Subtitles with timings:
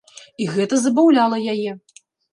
[0.45, 1.77] І гэта забаўляла яе.